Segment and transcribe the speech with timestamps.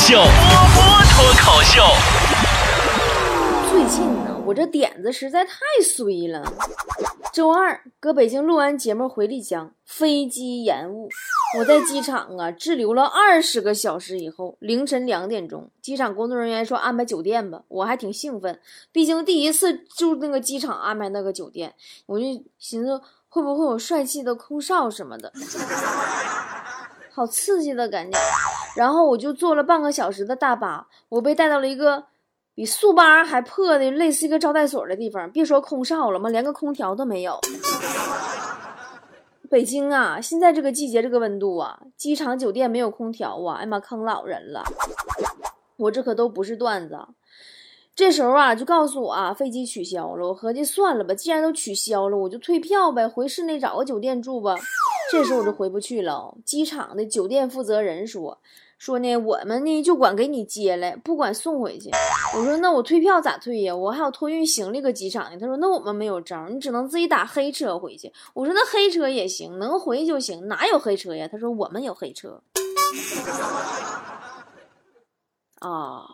[0.00, 1.82] 秀，波波脱口秀。
[3.70, 5.52] 最近呢，我这点子实在太
[5.84, 6.42] 衰了。
[7.34, 11.10] 周二搁北京录完节目回丽江，飞机延误，
[11.58, 14.18] 我在机场啊滞留了二十个小时。
[14.18, 18.58] 以后凌晨两点钟，机场工作人员说安排酒店吧，我还挺兴奋，
[18.90, 21.74] 毕竟第一次住那个机场安排那个酒店，
[22.06, 22.24] 我就
[22.58, 25.30] 寻思会不会有帅气的空少什么的，
[27.12, 28.18] 好刺激的感觉。
[28.76, 32.04] 然后我就坐了半个小时的大巴，我被带到了一个。
[32.52, 35.30] 比速八还破的，类似一个招待所的地方。
[35.30, 37.40] 别说空少了嘛，连个空调都没有。
[39.48, 44.62] 北京啊，现在这个季节，这个温度啊，机场酒店没有空调啊，哎妈，坑老人了。
[45.78, 46.98] 我这可都不是段子。
[47.94, 50.28] 这时候啊，就告诉我啊，飞机取消了。
[50.28, 54.54] 我合计算了吧，既然都取消了，我就退票呗，回市内找个酒店住吧。
[55.10, 56.36] 这时候我就回不去了。
[56.44, 58.38] 机场的酒店负责人说。
[58.78, 61.90] 说呢，我们呢就管给你接来，不管送回去。
[62.34, 63.76] 我说那我退票咋退呀？
[63.76, 65.36] 我还有托运行李搁机场呢。
[65.38, 68.10] 他说那我们没有招，你只能自己打黑车回去。
[68.32, 70.48] 我说那黑车也行，能回就行。
[70.48, 71.28] 哪有黑车呀？
[71.30, 72.40] 他说我们有黑车。
[75.60, 76.06] 啊，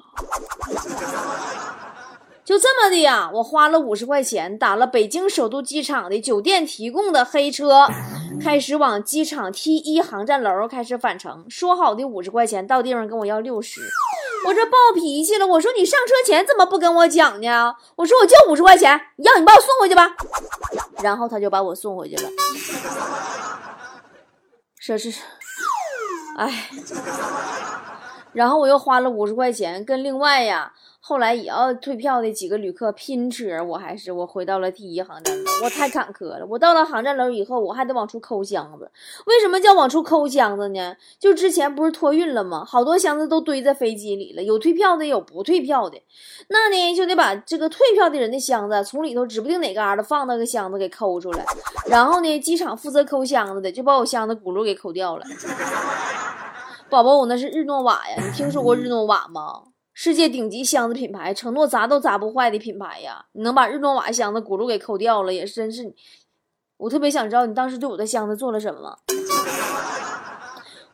[2.46, 7.88] 就这么的呀，我花了五十块钱打了北京首都机场的酒店提供的黑车。
[8.40, 13.80] 开始往机场 T 一航站楼开始返程，说好的五十块钱，到地方跟我要六十，
[14.46, 15.46] 我这暴脾气了。
[15.46, 17.74] 我说你上车前怎么不跟我讲呢？
[17.96, 20.14] 我说我就五十块钱，要你把我送回去吧。
[21.02, 22.30] 然后他就把我送回去了。
[24.78, 25.12] 说是，
[26.36, 26.68] 哎，
[28.32, 30.72] 然后我又花了五十块钱跟另外呀。
[31.08, 36.44] 后来也要退票的几个旅客拼车，我还是我回到了 T 一航站楼，我太坎坷了。
[36.50, 38.90] 我到了航站楼以后，我还得往出抠箱子。
[39.26, 40.96] 为什么叫往出抠箱子呢？
[41.20, 42.64] 就之前不是托运了吗？
[42.64, 45.96] 好多箱子都堆在飞机里了，有退票的，有不退票的。
[46.48, 51.46] 那呢，就得把这个退票的人的箱子从里头指不定哪嘎达放那个箱子给抠出来。
[51.86, 55.24] 然后呢，机场负责抠箱子的就把我箱子轱辘给抠掉了。
[56.90, 59.62] 宝宝，我那是日诺瓦呀，你听说过日诺瓦吗？
[59.98, 63.24] 世界顶级箱子品牌，承诺砸都砸不坏的品牌呀！
[63.32, 65.94] 你能把日诺瓦箱子轱辘给抠掉了，也真是。
[66.76, 68.98] 我特别想知道你当时对我的箱子做了什么。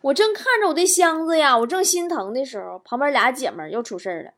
[0.02, 4.30] 我正看着我的箱子呀，我正心疼的时候，旁边俩姐们又出事儿了。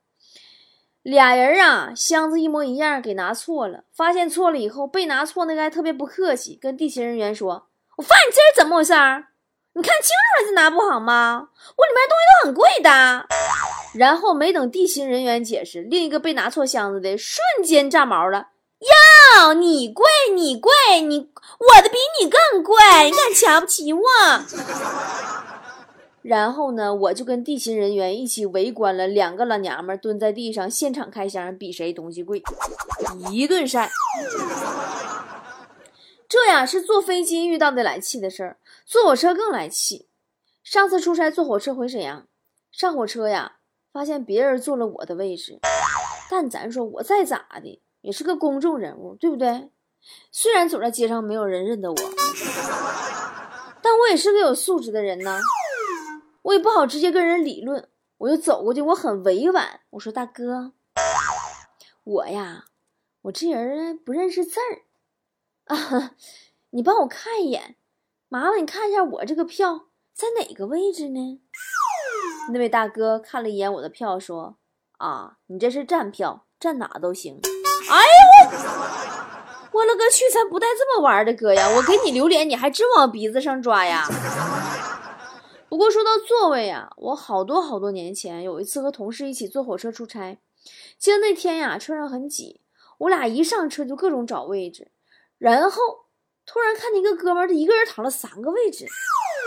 [1.02, 3.84] 俩人啊，箱子一模一样，给拿错了。
[3.92, 7.66] 发现错了以后，被拿错那个还特别不客气，跟地勤人员说
[7.98, 9.26] ：“我发现你这是怎么回事儿？
[9.74, 11.50] 你看清楚了再拿不好吗？
[11.76, 13.26] 我里面东西都很贵的。”
[13.94, 18.48] 然后没等地勤人员解释，另一个被拿错箱子的瞬间炸毛了。
[18.80, 24.02] 哟，你贵，你贵，你我的比你更贵，你敢瞧不起我？
[26.22, 32.42] 然后呢，我就跟地勤人员一起围观了两个老娘们蹲在地上现场开箱，比谁东西贵，
[33.30, 33.90] 一顿晒。
[36.28, 40.08] 这呀是坐飞机遇到的来气的事儿，坐火车更来气。
[40.62, 42.26] 上次出差坐火车回沈阳，
[42.72, 43.56] 上火车呀。
[43.94, 45.60] 发现别人坐了我的位置，
[46.28, 49.70] 但咱说我再咋的也是个公众人物，对不对？
[50.32, 51.96] 虽然走在街上没有人认得我，
[53.80, 55.38] 但我也是个有素质的人呢。
[56.42, 57.88] 我也不好直接跟人理论，
[58.18, 60.72] 我就走过去，我很委婉，我说：“大哥，
[62.02, 62.64] 我呀，
[63.22, 64.82] 我这人不认识字儿
[65.72, 66.16] 啊，
[66.70, 67.76] 你帮我看一眼，
[68.28, 71.40] 麻烦你看一下我这个票在哪个位置呢？”
[72.52, 74.56] 那位大哥看了一眼我的票，说
[74.98, 77.40] ：“啊，你这是站票，站哪都行。”
[77.90, 81.68] 哎呀，我我勒个去，咱不带这么玩的，哥呀！
[81.76, 84.08] 我给你留脸，你还真往鼻子上抓呀？
[85.68, 90.38] 不过说到座位呀，我好多好多年前有一次和同事一起坐火车出差，
[90.98, 92.62] 记得那天呀，车上很挤，
[92.98, 94.90] 我俩一上车就各种找位置，
[95.38, 95.80] 然后
[96.46, 98.86] 突然看见一个哥们儿，他一个人躺了三个位置。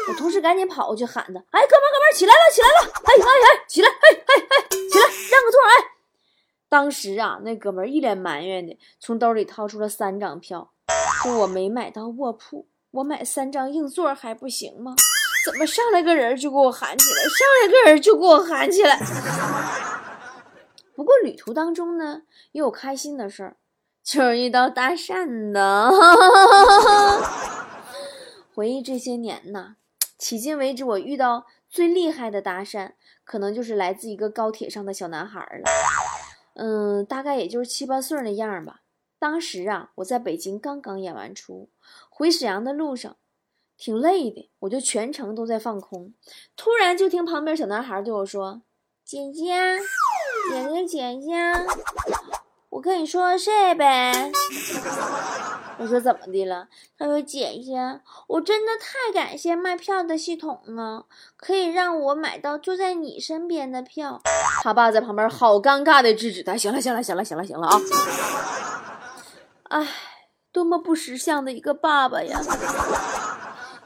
[0.10, 2.74] 我同事赶紧跑过去喊他：“哎，哥们，哥们，起来了，起来了！
[3.04, 3.90] 哎哎哎，起来！
[3.90, 4.16] 哎哎
[4.50, 5.60] 哎，起来，让个座！
[5.62, 5.74] 哎！”
[6.70, 10.72] 当时啊，那哥们一脸埋怨的从兜里掏出了三张票，
[11.24, 14.96] 说：“我没买到卧铺，我买三张硬座还不行吗？
[15.46, 17.22] 怎么上来个人就给我喊起来？
[17.24, 18.98] 上来个人就给我喊起来！”
[20.96, 22.22] 不过旅途当中呢，
[22.54, 23.58] 也有开心的事儿，
[24.04, 25.92] 就是遇到搭讪的。
[28.56, 29.76] 回忆这些年呐。
[30.20, 32.94] 迄今为止，我遇到最厉害的搭讪，
[33.24, 35.64] 可能就是来自一个高铁上的小男孩了。
[36.56, 38.82] 嗯，大概也就是七八岁那样吧。
[39.20, 41.70] 当时啊，我在北京刚刚演完出，
[42.10, 43.16] 回沈阳的路上，
[43.78, 46.14] 挺累的，我就全程都在放空。
[46.56, 48.64] 突然就听旁边小男孩对我说
[49.06, 49.80] ：“姐姐，
[50.52, 51.32] 姐姐，姐姐，
[52.78, 54.32] 我跟你说个事儿呗。
[55.80, 56.68] 我说怎么的了？
[56.96, 57.76] 他说姐姐，
[58.28, 64.22] 我真的太感谢卖票的系统了，可以让我买到就在你身边的票。
[64.62, 67.82] 他爸在旁边好尴尬的制止他，行了，行了，行了，行了，行了啊！
[69.70, 69.88] 哎，
[70.52, 72.40] 多么不识相的一个爸爸呀！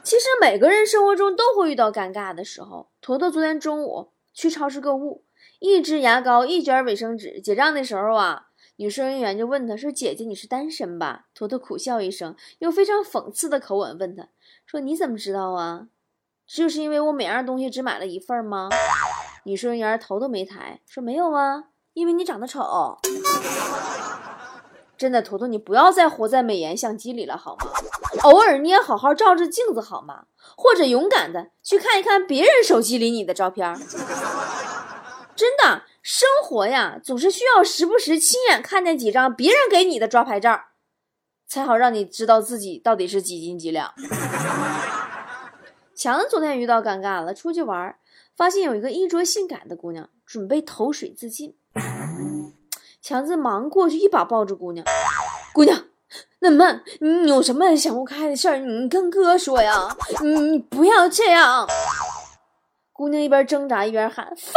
[0.02, 2.90] 其实每个人生活中都会遇到尴尬的时候。
[3.00, 5.24] 坨坨昨天中午去超市购物，
[5.60, 8.48] 一支牙膏，一卷卫生纸，结账的时候啊。
[8.82, 14.26] 女收银员就问他说：“姐姐，你是单身吧？”坨坨苦笑一声，用非常讽刺的口吻问他
[14.66, 15.86] 说：“你怎么知道啊？
[16.48, 18.68] 就是因为我每样东西只买了一份吗？”
[19.46, 22.98] 女收银员头都没抬，说：“没有啊，因为你长得丑。”
[24.98, 27.66] 真的，坨坨，你不要再活在美颜相机里了好吗？
[28.24, 30.24] 偶尔你也好好照照镜子好吗？
[30.56, 33.72] 或者勇敢的去看一看别人手机里你的照片。
[35.36, 35.82] 真的。
[36.02, 40.60] 生活呀，总是需要时不时亲眼看见几张别人给你的抓拍照，
[41.46, 43.94] 才好让你知道自己到底是几斤几两。
[45.94, 47.94] 强子昨天遇到尴尬了，出去玩，
[48.36, 51.54] 发现有一个衣着性感的姑娘准备投水自尽，
[53.00, 54.84] 强子忙过去一把抱住姑娘，
[55.52, 55.84] 姑娘，
[56.40, 61.68] 那么你有什么想不开的事儿，你跟哥说呀，你不要这样。
[62.92, 64.52] 姑娘一边挣扎一边喊：“放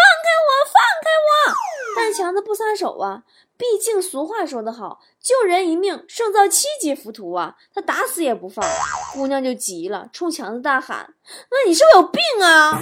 [0.95, 1.09] 放开
[1.49, 1.55] 我！”
[1.97, 3.23] 但强子不撒手啊，
[3.57, 8.65] 毕竟俗话说得好，“救人一命胜造七级浮屠”啊，他打死也不放。
[9.13, 11.13] 姑娘就急了，冲强子大喊
[11.49, 12.77] ：“那你是不是有病啊？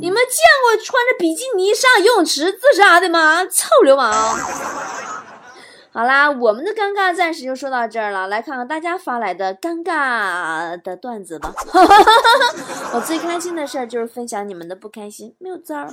[0.00, 3.46] 你们见过穿着比基尼上游泳池自杀的吗？
[3.46, 4.12] 臭流氓！”
[5.90, 8.28] 好啦，我们的尴尬暂时就说到这儿了。
[8.28, 11.52] 来看看大家发来的尴尬的段子吧。
[12.94, 15.88] 我最开心的事儿就是分享你们的不开心，没有招儿。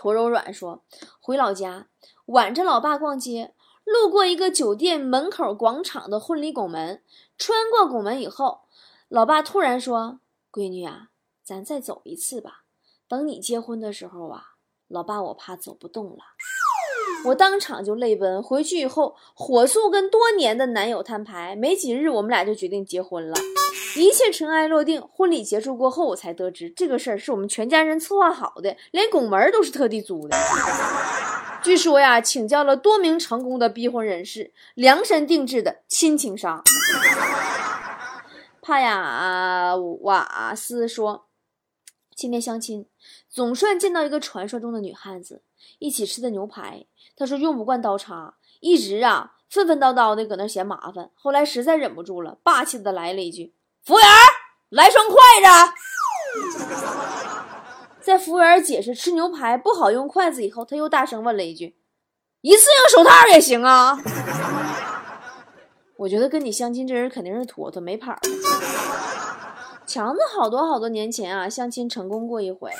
[0.00, 0.82] 驼柔软说，
[1.20, 1.88] 回老家
[2.24, 3.52] 挽着老爸逛街，
[3.84, 7.02] 路过一个酒店门口广场的婚礼拱门，
[7.36, 8.60] 穿过拱门以后，
[9.10, 10.20] 老爸突然说
[10.50, 11.08] ：“闺女啊，
[11.44, 12.62] 咱再走一次吧。
[13.06, 14.42] 等你结婚的时候啊，
[14.88, 16.20] 老爸我怕走不动了。”
[17.26, 23.34] 我当场就泪奔，回去以后火速跟多年的男友摊牌，没几日我们俩就决定结婚了，
[23.96, 25.00] 一切尘埃落定。
[25.00, 30.36] 婚礼结束过后，我才得知这个事儿是我们全家人策划好的，连拱门都是特地租的。
[31.62, 36.62] 据说呀，请教了多名成功的逼婚人士，量身定制的亲情纱。
[38.62, 41.26] 帕雅瓦斯说，
[42.14, 42.86] 今天相亲，
[43.28, 45.42] 总算见到一个传说中的女汉子，
[45.78, 46.86] 一起吃的牛排。
[47.16, 51.10] 他说用不惯刀叉，一直啊愤愤叨叨的搁那嫌麻烦。
[51.14, 53.54] 后来实在忍不住了，霸气的来了一句
[53.90, 54.06] ：“服务员，
[54.68, 55.48] 来双筷子。”
[58.00, 61.76] 在服务员解释吃牛排不好用筷子以后，他又大声问了一句
[62.40, 63.98] ：“一次性手套也行啊？”
[65.98, 68.16] 我觉得跟你相亲这人肯定是坨坨没跑。
[69.84, 72.70] 强子好多好多年前啊相亲成功过一回，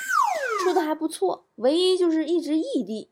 [0.63, 3.11] 处的还不错，唯一就是一直异地。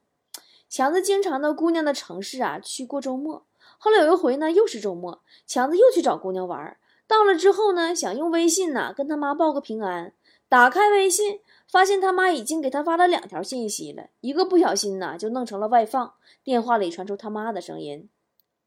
[0.71, 3.45] 强子经常到姑娘的城市啊去过周末。
[3.77, 6.78] 后来有一回呢，又是周末，强子又去找姑娘玩。
[7.09, 10.13] 到了之后呢，想用微信呢跟他妈报个平安。
[10.49, 11.41] 打开微信，
[11.71, 16.15] 发现他妈已经给他发了两条信息了，一个不小心呢就弄成了外放。
[16.45, 18.09] 电话里传出他妈的声音：“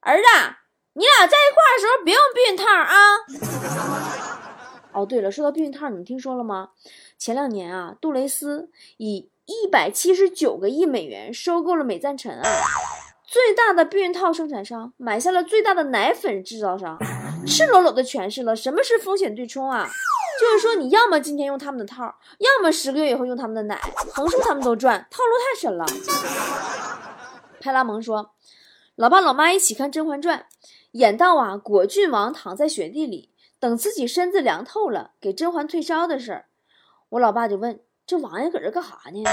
[0.01, 0.24] 儿子，
[0.94, 2.96] 你俩在一块的时候别用避孕套啊！”
[4.94, 6.70] 哦，对了，说到避孕套，你们听说了吗？
[7.18, 12.44] 前两年啊，杜蕾斯以一百七十九个亿美元收购了美赞臣啊，
[13.25, 17.00] 最大的避孕套生产商买下了最大的奶粉制造商，
[17.48, 19.90] 赤裸裸的诠释了什么是风险对冲啊！
[20.40, 22.04] 就是说你要么今天用他们的套，
[22.40, 23.80] 要么十个月以后用他们的奶，
[24.14, 25.86] 横竖他们都赚，套路太深了。
[27.60, 28.32] 派拉蒙说，
[28.96, 30.40] 老爸老妈一起看《甄嬛传》，
[30.92, 33.30] 演到啊果郡王躺在雪地里
[33.60, 36.46] 等自己身子凉透了，给甄嬛退烧的事儿，
[37.10, 37.80] 我老爸就问。
[38.08, 39.24] 这王爷搁这干啥呢？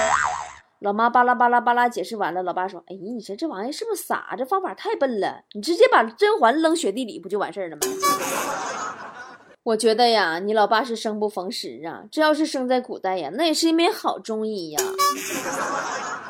[0.81, 4.37] 老妈巴拉巴拉巴拉解释完了，老爸说：“哎，你说这王爷是不是傻？
[4.39, 7.83] 这方法太笨了，你直接把甄嬛扔雪地里不就完事儿了吗？”
[9.65, 12.05] 我觉得呀，你老爸是生不逢时啊。
[12.13, 14.81] 这要是生在古代呀，那也是一枚好中医呀。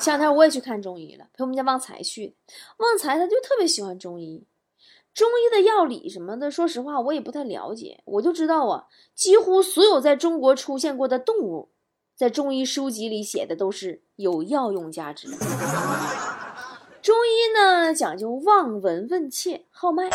[0.01, 2.35] 前两天我也去看中医了，陪我们家旺财去。
[2.79, 4.47] 旺财他就特别喜欢中医，
[5.13, 8.01] 中医的药理什么的，说实话我也不太了解。
[8.07, 11.69] 我就知道啊，几乎所有在中国出现过的动物。
[12.19, 15.29] 在中医书籍里写的都是有药用价值。
[17.01, 20.11] 中医呢讲究望闻问切，号脉。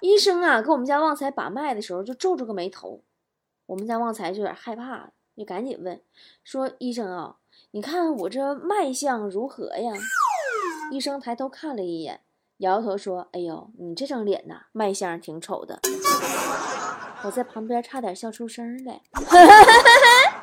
[0.00, 3.02] 医生啊给我们家旺财把脉的时候就皱着个眉头，
[3.66, 6.00] 我们家旺财就有点害怕了，就赶紧问
[6.42, 7.36] 说：“医生啊，
[7.70, 9.92] 你看我这脉象如何呀？”
[10.90, 12.20] 医生抬头看了一眼，
[12.56, 15.78] 摇摇头说：“哎呦，你这张脸呐，脉象挺丑的。
[17.22, 19.02] ”我在旁边差点笑出声来。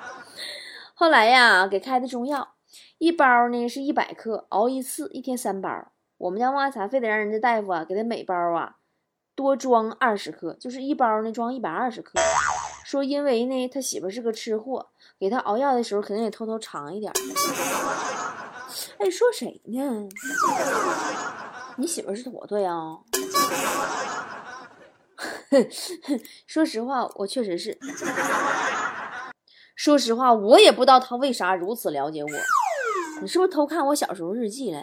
[0.98, 2.54] 后来呀，给开的中药，
[3.00, 5.70] 一包呢是一百克，熬一次，一天三包。
[6.18, 8.78] 我们家旺财非得让人家大夫啊，给他每包啊
[9.36, 12.14] 多装二十克，就是一包呢装一百二十克。
[12.86, 14.88] 说因为呢他媳妇是个吃货，
[15.20, 17.12] 给他熬药的时候肯定得偷偷尝一点。
[19.00, 20.08] 哎，说谁呢？
[21.76, 22.72] 你媳妇是坨坨呀？
[26.48, 27.78] 说实话，我确实是。
[29.76, 32.30] 说实话，我也不知道他为啥如此了解我。
[33.22, 34.80] 你是不是偷看我小时候日记了？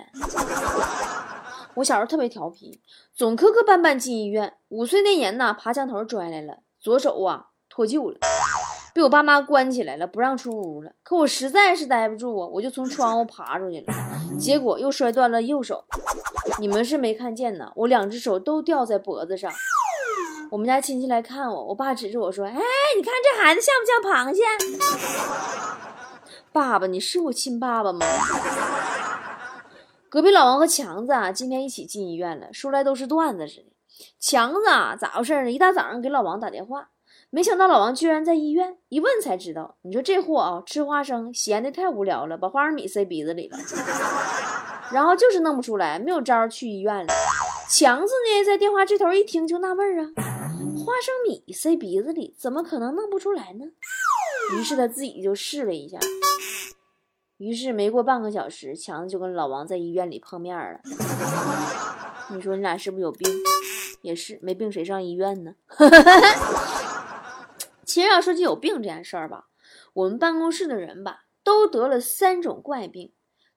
[1.74, 2.80] 我小时候特别调皮，
[3.14, 4.52] 总磕磕绊绊进医院。
[4.68, 8.18] 五岁那年呢，爬墙头摔来了，左手啊脱臼了，
[8.94, 10.92] 被我爸妈关起来了，不让出屋了。
[11.02, 13.94] 可我实在是待不住啊，我就从窗户爬出去了，
[14.38, 15.84] 结果又摔断了右手。
[16.58, 19.50] 你们是没看见呢，我两只手都吊在脖子上。
[20.52, 24.42] 我们家亲戚来看我，我爸指着我说：“哎，你看这孩子像不像螃蟹？”
[26.52, 28.04] 爸爸，你是我亲爸爸吗？
[30.10, 33.68] 隔壁老王和强子啊，今天一起进医院了，说来都是段子似的。
[34.20, 35.50] 强子啊，咋回事呢？
[35.50, 36.90] 一大早上给老王打电话，
[37.30, 43.56] 没想到老王居然在医院，一问才知道，你说这货啊，吃花生闲的太无聊了，把花生米塞鼻子里了，
[44.92, 47.14] 然后就是弄不出来，没有招去医院了。
[47.70, 50.10] 强子呢，在电话这头一听就纳闷啊。
[50.62, 53.64] 花生米塞鼻子里，怎么可能弄不出来呢？
[54.56, 55.98] 于是他自己就试了一下。
[57.38, 60.80] 于是没过半个小时，强子就跟老王在医院里碰面了。
[62.30, 63.28] 你说你俩是不是有病？
[64.02, 65.54] 也是，没病谁上医院呢？
[67.84, 69.48] 其实要说起有病这件事儿吧，
[69.92, 73.12] 我们办公室的人吧，都得了三种怪病：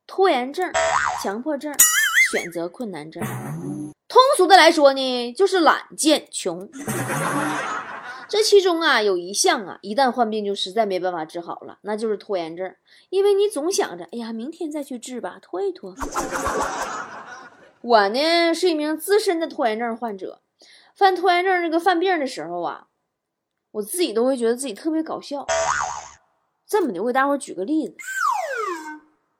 [0.06, 0.72] 拖延症、
[1.24, 1.74] 强迫症、
[2.32, 3.24] 选择困难症。
[4.08, 6.70] 通俗的来说呢，就是懒、贱、穷。
[8.28, 12.76] 这其中啊，有一项啊，一旦患病就实在没办法治好了，那就是拖延症。
[13.10, 15.96] 因为你总想着，哎呀，明天再去治吧，拖一拖。
[17.82, 20.42] 我呢是一名资深的拖延症患者，
[20.96, 22.88] 犯拖延症这个犯病的时候啊，
[23.72, 25.46] 我自己都会觉得自己特别搞笑。
[26.68, 27.96] 这么的，我给大伙举个例子。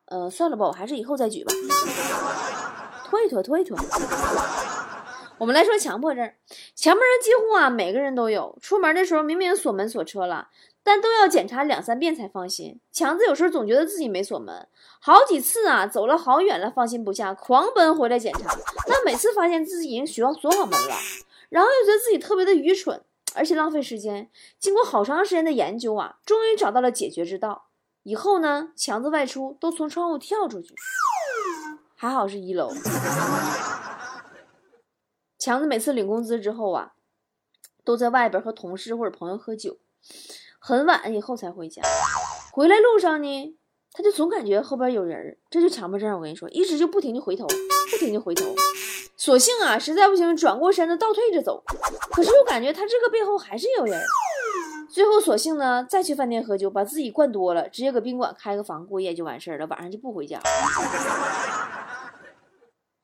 [0.06, 1.52] 呃，算了吧，我还是以后再举吧。
[3.06, 3.78] 拖一拖，拖一拖。
[5.38, 6.32] 我们来说强迫症，
[6.76, 8.58] 强迫症几乎啊每个人都有。
[8.62, 10.48] 出门的时候明明锁门锁车了，
[10.82, 12.80] 但都要检查两三遍才放心。
[12.92, 14.68] 强子有时候总觉得自己没锁门，
[15.00, 18.50] 好几次啊走了好远了，放心不下，狂奔回来检查。
[18.88, 20.96] 但每次发现自己已经锁锁好门了，
[21.50, 23.02] 然后又觉得自己特别的愚蠢，
[23.36, 24.30] 而且浪费时间。
[24.58, 27.66] 经过好长时间的研究啊，终于找到了解决之道。
[28.04, 30.74] 以后呢，强子外出都从窗户跳出去。
[31.96, 32.72] 还好是一楼。
[35.40, 36.94] 强子每次领工资之后啊，
[37.84, 39.78] 都在外边和同事或者朋友喝酒，
[40.60, 41.82] 很晚以后才回家。
[42.52, 43.58] 回来路上呢，
[43.92, 46.16] 他就总感觉后边有人，这就强迫症。
[46.16, 47.46] 我跟你说，一直就不停的回头，
[47.92, 48.56] 不停的回头。
[49.18, 51.64] 索性啊，实在不行转过身子倒退着走，
[52.12, 54.02] 可是又感觉他这个背后还是有人。
[54.90, 60.40] 最后索性呢，再去饭店喝酒，把自己灌多了，直接搁宾馆开个房过夜就完事儿了，晚上就不回家。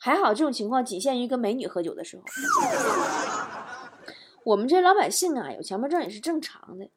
[0.04, 2.24] 还好，这种情况仅限于跟美女喝酒的时候。
[4.44, 6.90] 我们这老百姓啊，有强迫症也是正常的。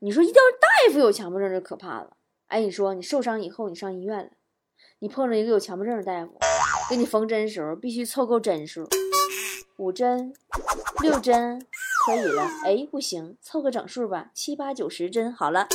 [0.00, 2.10] 你说，一到大夫有强迫症就可怕了。
[2.48, 4.30] 哎，你说你受伤以后，你上医院了，
[4.98, 6.38] 你碰着一个有强迫症的大夫，
[6.90, 8.86] 给你缝针的时候必须凑够针数，
[9.78, 10.34] 五针、
[11.00, 11.66] 六针
[12.04, 12.42] 可以了。
[12.66, 15.66] 哎，不行，凑个整数吧，七八九十针好了。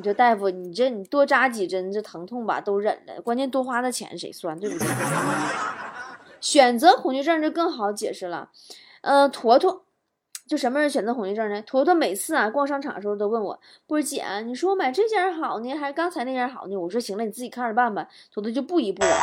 [0.00, 4.88] 你这大夫，你这你多扎几针，这疼痛吧都忍了，关键多花的钱谁算，对不对？
[6.40, 8.48] 选择恐惧症就更好解释了，
[9.02, 9.82] 呃，坨坨，
[10.48, 11.60] 就什么人选择恐惧症呢？
[11.60, 16.74] 坨坨每次啊逛商场的时候都问我，波儿姐，你说我买这件好呢，还是刚才那件好呢？
[16.76, 18.06] 我说行了，你自己看着办吧。
[18.32, 19.14] 坨坨就不依不饶，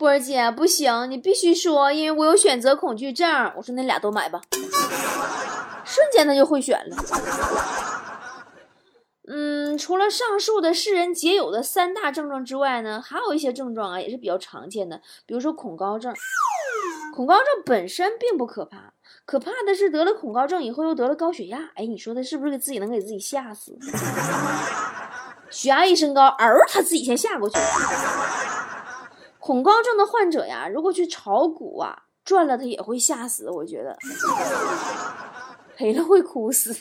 [0.00, 3.52] 波儿姐不行，你必须说，因为我有选择恐惧症。
[3.56, 4.40] 我说那俩都买吧，
[5.86, 6.96] 瞬间他就会选了。
[9.26, 15.00] 嗯，除了上述的世人皆有的三大症状之外呢，还有一些症状啊，也是比较常见的。
[15.24, 16.14] 比如说恐高症，
[17.14, 18.92] 恐高症本身并不可怕，
[19.24, 21.70] 可怕的是得了恐高症以后又得了高血压。
[21.74, 23.78] 哎，你说他是不是给自己能给自己吓死？
[25.48, 27.66] 血压一升高，嗷，他自己先吓过去了。
[29.38, 33.96] 恐高症的患者呀，如果去炒股啊，赚了他也会吓死，我觉得
[35.76, 36.74] 赔了会哭死。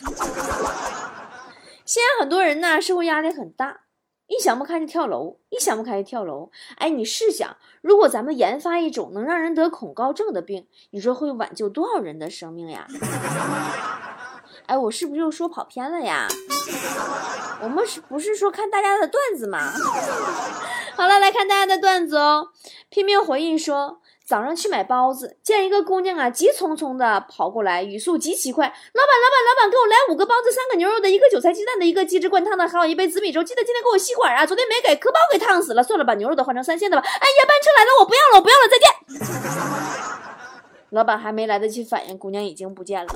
[1.86, 3.82] 现在很多人呢，社会压力很大，
[4.28, 6.50] 一想不开就跳楼，一想不开就跳楼。
[6.78, 12.88] 哎，你试想，如果咱们研发一种能让人得恐高症的病，你说会挽救多少人的生命呀？
[14.68, 16.28] 哎，我是不是又说跑偏了呀？
[17.62, 19.72] 我们是不是说看大家的段子嘛？
[20.96, 22.50] 好了，来看大家的段子哦。
[22.90, 24.00] 拼命回应说。
[24.26, 28.66] 早上去买包子，见一个姑娘啊，急匆匆的跑过来，语速极其快。
[28.68, 33.44] 老板，老板，老板，给我来五个包子，三个牛肉的，一个韭菜鸡蛋的，一个鸡汁灌汤的，还有一杯紫米粥。
[33.44, 35.84] 记得今天给我吸管啊，昨天没给，可把我给烫死了。
[35.84, 37.04] 算了，把牛肉的换成三鲜的吧。
[37.06, 38.88] 哎呀，班车来了，我不要了，我不要了，再见。
[40.92, 43.14] 老板还没来得及反应，姑娘已经不见了。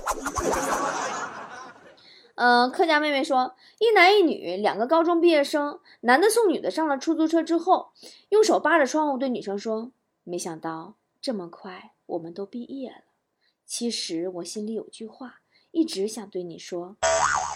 [2.36, 7.92] 嗯，客家妹妹说，一男一女两个高中毕业生，男的送女的上了出租车之后，
[8.30, 9.92] 用手扒着窗户对女生说。
[10.30, 13.04] 没想到这么快我们都毕业了。
[13.66, 15.36] 其实我心里有句话，
[15.72, 16.98] 一直想对你说。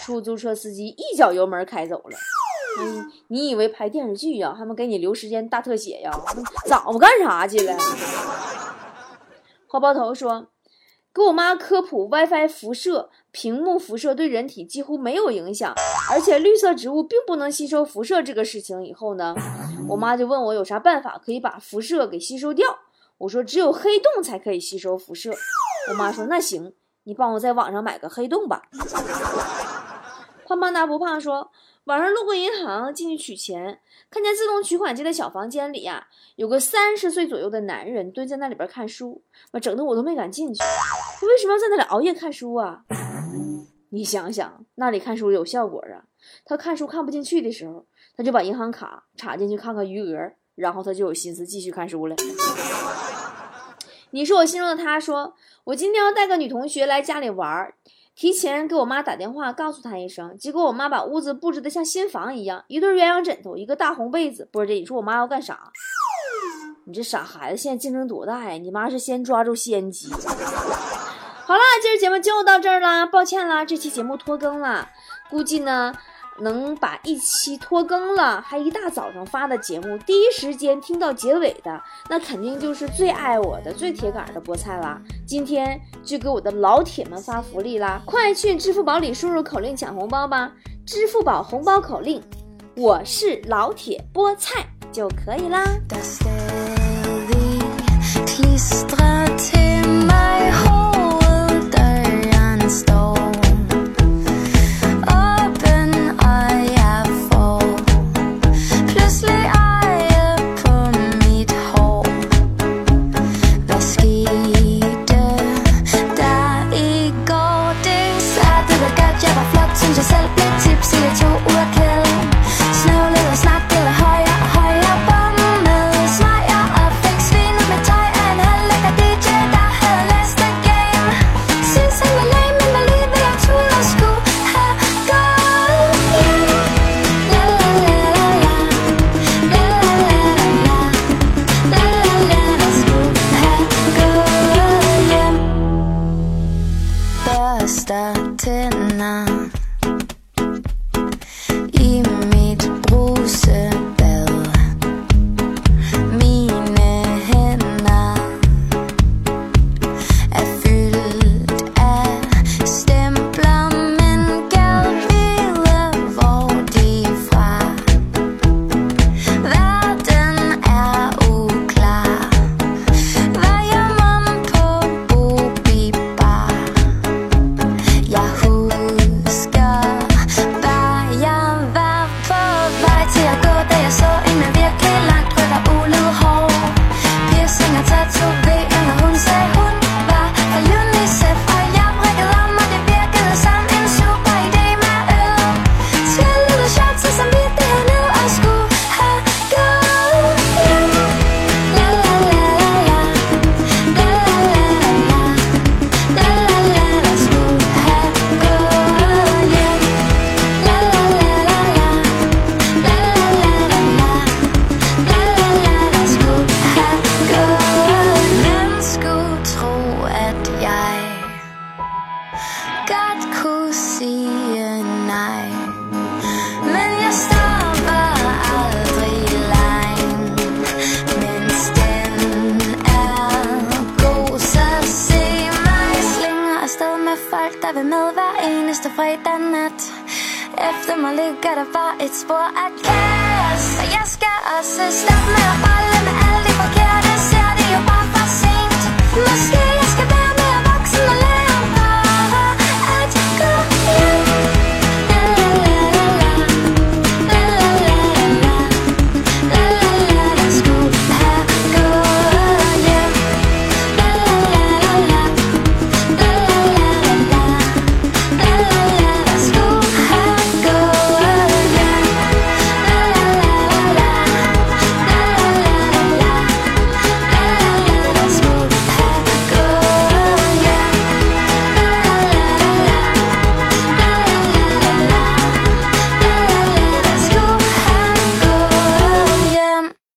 [0.01, 2.18] 出租车司机一脚油门开走了。
[2.80, 4.56] 嗯，你以为拍电视剧呀？
[4.58, 6.12] 他们给你留时间大特写呀？
[6.68, 7.77] 早干啥去了？
[9.68, 10.48] 花苞头说，
[11.13, 15.74] 给我妈科普 WiFi 辐射，屏幕辐射对人体几乎没有影响，
[16.10, 19.36] 而且绿色植物并不能吸收辐射这个事情以后呢？
[19.89, 22.80] 我妈就问我有啥办法可以把辐射给吸收掉。
[23.22, 25.32] 我说只有黑洞才可以吸收辐射。
[25.90, 26.74] 我妈说那行，
[27.04, 28.63] 你帮我在网上买个黑洞吧。
[30.48, 31.51] 胖胖大不胖说，
[31.84, 40.60] 晚上路过银行进去取钱，看见自动取款机的小房间里呀，有个三十岁左右的男人蹲在那里边看书，妈整的我都没敢进去。
[40.60, 42.82] 他为什么要在那里熬夜看书啊？
[43.90, 46.10] 你想想，那里看书有效果啊。
[46.44, 47.86] 他看书看不进去的时候。
[48.18, 52.16] 他就把银行卡插进去看看余额，然后他就有心思继续看书了。
[54.12, 57.75] 你是我心中的他说，我今天要带个女同学来家里玩儿，
[58.15, 64.48] 提前给我妈打电话告诉她一声，结果我妈把屋子布置的像新房一样，一对鸳鸯枕头，一个大红被子。
[64.51, 65.72] 不是这，你说我妈要干啥？
[66.86, 68.58] 你这傻孩子，现在竞争多大呀？
[68.58, 70.12] 你妈是先抓住先机。
[70.12, 74.89] 好了，今儿节目就到这儿啦，抱歉啦，这期节目拖更了，
[75.30, 75.93] 估计呢。
[76.41, 84.99] 能把一期拖更了，还一大早上发的节目，第一时间听到结尾的，那肯定就是最爱我的、最铁杆的菠菜啦。
[85.25, 88.01] 今天就给我的老铁们发福利啦！
[88.06, 90.51] 快去支付宝里输入口令抢红包吧！
[90.86, 92.21] 支付宝红包口令：
[92.75, 95.63] 我是老铁菠菜就可以啦。